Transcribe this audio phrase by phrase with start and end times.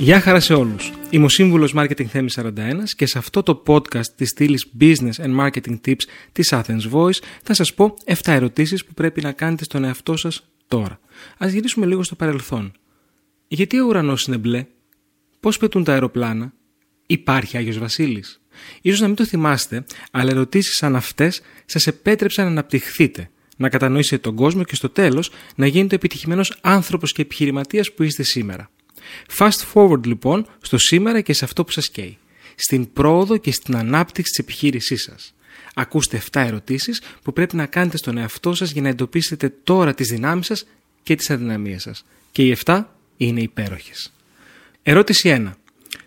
[0.00, 0.92] Γεια χαρά σε όλους.
[1.10, 2.50] Είμαι ο σύμβουλος Marketing Θέμης 41
[2.96, 7.54] και σε αυτό το podcast της στήλης Business and Marketing Tips της Athens Voice θα
[7.54, 11.00] σας πω 7 ερωτήσεις που πρέπει να κάνετε στον εαυτό σας τώρα.
[11.38, 12.72] Ας γυρίσουμε λίγο στο παρελθόν.
[13.48, 14.66] Γιατί ο ουρανός είναι μπλε;
[15.40, 16.52] Πώς πετούν τα αεροπλάνα;
[17.06, 18.40] Υπάρχει Άγιος Βασίλης;
[18.80, 24.18] Ίσως να μην το θυμάστε, αλλά ερωτήσεις σαν αυτές σας επέτρεψαν να αναπτυχθείτε, να κατανοήσετε
[24.18, 28.70] τον κόσμο και στο τέλος να γίνετε ο επιτυχημένος άνθρωπος και επιχειρηματίας που είστε σήμερα.
[29.38, 32.18] Fast forward λοιπόν στο σήμερα και σε αυτό που σας καίει.
[32.54, 35.34] Στην πρόοδο και στην ανάπτυξη της επιχείρησής σας.
[35.74, 40.08] Ακούστε 7 ερωτήσεις που πρέπει να κάνετε στον εαυτό σας για να εντοπίσετε τώρα τις
[40.08, 40.66] δυνάμεις σας
[41.02, 42.04] και τις αδυναμίες σας.
[42.32, 42.84] Και οι 7
[43.16, 44.12] είναι υπέροχες.
[44.82, 45.52] Ερώτηση 1.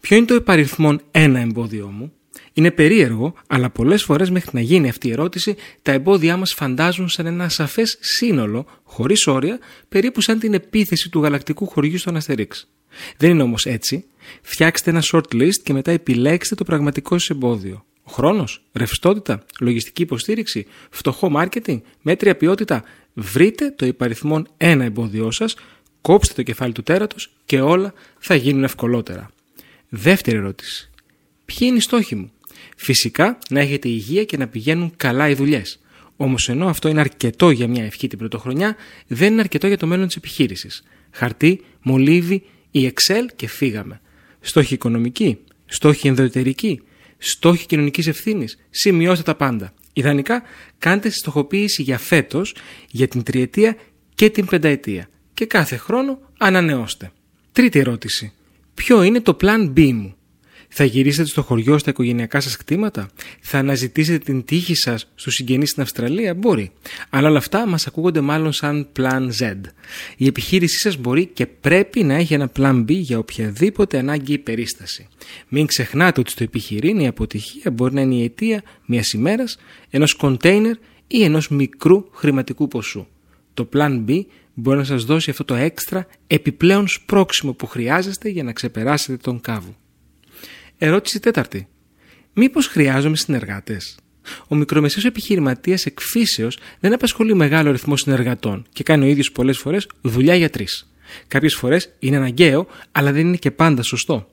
[0.00, 2.12] Ποιο είναι το επαριθμόν ένα εμπόδιό μου;
[2.52, 7.08] Είναι περίεργο, αλλά πολλές φορές μέχρι να γίνει αυτή η ερώτηση, τα εμπόδια μας φαντάζουν
[7.08, 12.68] σαν ένα σαφές σύνολο, χωρίς όρια, περίπου σαν την επίθεση του γαλακτικού χωριού στον Αστερίξ.
[13.16, 14.04] Δεν είναι όμως έτσι.
[14.42, 17.84] Φτιάξτε ένα short list και μετά επιλέξτε το πραγματικό σας εμπόδιο.
[18.02, 22.84] Ο χρόνος, ρευστότητα, λογιστική υποστήριξη, φτωχό marketing, μέτρια ποιότητα.
[23.14, 25.56] Βρείτε το υπαριθμόν ένα εμπόδιό σας,
[26.00, 29.30] κόψτε το κεφάλι του τέρατος και όλα θα γίνουν ευκολότερα.
[29.88, 30.90] Δεύτερη ερώτηση.
[31.44, 32.32] Ποιοι είναι οι στόχοι μου;
[32.76, 35.80] Φυσικά να έχετε υγεία και να πηγαίνουν καλά οι δουλειές.
[36.16, 39.86] Όμως ενώ αυτό είναι αρκετό για μια ευχή την πρωτοχρονιά, δεν είναι αρκετό για το
[39.86, 40.82] μέλλον της επιχείρησης.
[41.10, 44.00] Χαρτί, μολύβι, η Excel και φύγαμε.
[44.40, 46.82] Στόχοι οικονομικοί, στόχοι ενδοετερικοί,
[47.18, 48.58] στόχοι κοινωνικής ευθύνης.
[48.70, 49.72] Σημειώστε τα πάντα.
[49.92, 50.42] Ιδανικά,
[50.78, 52.54] κάντε στοχοποίηση για φέτος,
[52.90, 53.76] για την τριετία
[54.14, 55.08] και την πενταετία.
[55.34, 57.12] Και κάθε χρόνο ανανεώστε.
[57.52, 58.32] Τρίτη ερώτηση.
[58.74, 60.16] Ποιο είναι το plan B μου;
[60.68, 65.70] Θα γυρίσετε στο χωριό στα οικογενειακά σας κτήματα; Θα αναζητήσετε την τύχη σας στους συγγενείς
[65.70, 66.70] στην Αυστραλία; Μπορεί.
[67.10, 69.54] Αλλά όλα αυτά μας ακούγονται μάλλον σαν Plan Z.
[70.16, 74.38] Η επιχείρησή σας μπορεί και πρέπει να έχει ένα Plan B για οποιαδήποτε ανάγκη ή
[74.38, 75.08] περίσταση.
[75.48, 79.58] Μην ξεχνάτε ότι στο επιχειρήν η αποτυχία μπορεί να είναι η αιτία μιας ημέρας,
[79.90, 83.06] ενός κοντέινερ ή ενός μικρού χρηματικού ποσού.
[83.54, 84.22] Το Plan B
[84.54, 89.40] μπορεί να σας δώσει αυτό το έξτρα επιπλέον σπρόξιμο που χρειάζεστε για να ξεπεράσετε τον
[89.40, 89.76] κάβο.
[90.78, 91.68] Ερώτηση τέταρτη.
[92.32, 93.96] Μήπως χρειάζομαι συνεργάτες;
[94.48, 99.88] Ο μικρομεσαίος επιχειρηματίας εκφύσεως δεν απασχολεί μεγάλο αριθμό συνεργατών και κάνει ο ίδιος πολλές φορές
[100.00, 100.92] δουλειά για τρεις.
[101.28, 104.30] Κάποιες φορές είναι αναγκαίο, αλλά δεν είναι και πάντα σωστό.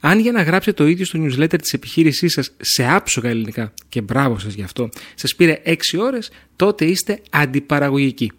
[0.00, 4.00] Αν για να γράψετε το ίδιο στο newsletter της επιχείρησής σας σε άψογα ελληνικά, και
[4.00, 8.32] μπράβο σας γι' αυτό, σας πήρε 6 ώρες, τότε είστε αντιπαραγωγικοί.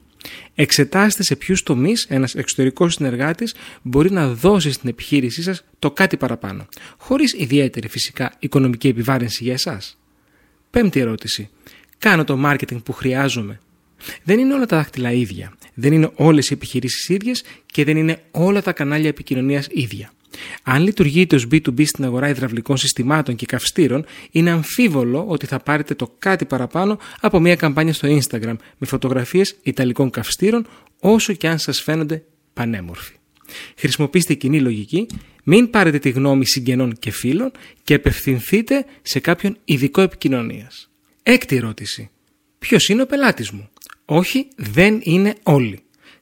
[0.56, 6.18] Εξετάστε σε ποιους τομείς ένας εξωτερικός συνεργάτης μπορεί να δώσει στην επιχείρησή σας το κάτι
[6.18, 6.68] παραπάνω,
[6.98, 9.98] χωρίς ιδιαίτερη φυσικά οικονομική επιβάρυνση για εσάς.
[10.70, 11.50] Πέμπτη ερώτηση.
[11.98, 13.60] Κάνω το marketing που χρειάζομαι.
[14.24, 15.54] Δεν είναι όλα τα δάχτυλα ίδια.
[15.74, 20.12] Δεν είναι όλες οι επιχειρήσεις ίδιες και δεν είναι όλα τα κανάλια επικοινωνίας ίδια.
[20.64, 25.96] Αν λειτουργείτε ως B2B στην αγορά υδραυλικών συστημάτων και καυστήρων, είναι αμφίβολο ότι θα πάρετε
[25.96, 30.68] το κάτι παραπάνω από μια καμπάνια στο Instagram με φωτογραφίες ιταλικών καυστήρων,
[31.00, 32.24] όσο και αν σας φαίνονται
[32.54, 33.14] πανέμορφοι.
[33.76, 35.08] Χρησιμοποιήστε κοινή λογική,
[35.44, 37.52] μην πάρετε τη γνώμη συγγενών και φίλων
[37.84, 40.90] και απευθυνθείτε σε κάποιον ειδικό επικοινωνίας.
[41.24, 42.09] Έκτη ερώτηση.
[42.59, 43.70] Ποιος είναι ο πελάτης μου;
[44.06, 45.80] Όχι, δεν είναι όλοι.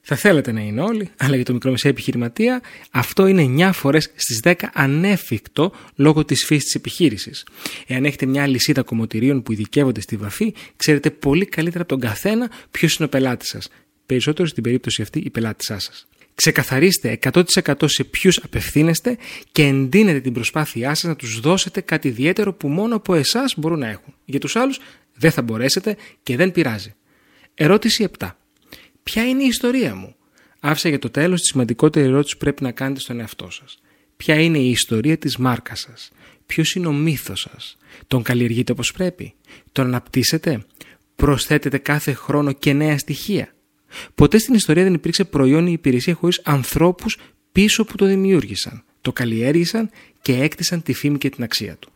[0.08, 4.40] Θα θέλετε να είναι όλοι, αλλά για το μικρομεσαίο επιχειρηματία αυτό είναι 9 φορές στις
[4.42, 7.46] 10 ανέφικτο λόγω της φύσης της επιχείρησης.
[7.86, 12.50] Εάν έχετε μια λυσίδα κομμωτηρίων που ειδικεύονται στη βαφή, ξέρετε πολύ καλύτερα από τον καθένα
[12.70, 13.68] ποιος είναι ο πελάτης σας.
[14.06, 16.06] Περισσότερο στην περίπτωση αυτή η πελάτησά σας.
[16.34, 17.42] Ξεκαθαρίστε 100%
[17.84, 19.16] σε ποιους απευθύνεστε
[19.52, 23.78] και εντείνετε την προσπάθειά σας να τους δώσετε κάτι ιδιαίτερο που μόνο από εσάς μπορούν
[23.78, 24.14] να έχουν.
[24.24, 24.80] Για τους άλλους
[25.14, 26.94] δεν θα μπορέσετε και δεν πειράζει.
[27.54, 28.36] Ερώτηση 7.
[29.10, 30.14] Ποια είναι η ιστορία μου;
[30.60, 33.78] Άφησα για το τέλος τη σημαντικότερη ερώτηση που πρέπει να κάνετε στον εαυτό σας.
[34.16, 36.10] Ποια είναι η ιστορία της μάρκας σας;
[36.46, 37.76] Ποιος είναι ο μύθος σας;
[38.06, 39.34] Τον καλλιεργείτε όπως πρέπει;
[39.72, 40.64] Τον αναπτύσσετε;
[41.16, 43.54] Προσθέτετε κάθε χρόνο και νέα στοιχεία;
[44.14, 47.18] Ποτέ στην ιστορία δεν υπήρξε προϊόν ή υπηρεσία χωρίς ανθρώπους
[47.52, 49.90] πίσω που το δημιούργησαν, το καλλιέργησαν
[50.22, 51.90] και έκτισαν τη φήμη και την αξία του.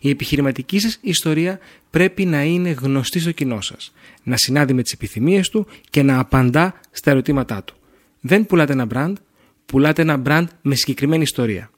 [0.00, 1.58] Η επιχειρηματική σας ιστορία
[1.90, 3.92] πρέπει να είναι γνωστή στο κοινό σας,
[4.22, 7.74] να συνάδει με τις επιθυμίες του και να απαντά στα ερωτήματά του.
[8.20, 9.12] Δεν πουλάτε ένα brand,
[9.66, 11.70] πουλάτε ένα brand με συγκεκριμένη ιστορία.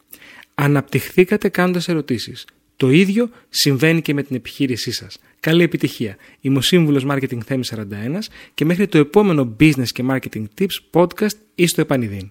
[0.54, 2.44] Αναπτυχθήκατε κάνοντας ερωτήσεις.
[2.76, 5.18] Το ίδιο συμβαίνει και με την επιχείρησή σας.
[5.40, 6.16] Καλή επιτυχία.
[6.40, 11.36] Είμαι ο Σύμβουλος Marketing Θέμη 41 και μέχρι το επόμενο Business και Marketing Tips podcast
[11.54, 12.30] ή στο επανειδήν.